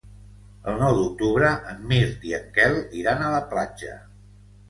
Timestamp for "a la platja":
3.27-3.93